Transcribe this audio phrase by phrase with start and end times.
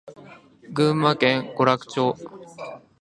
[0.73, 2.15] 群馬県邑楽町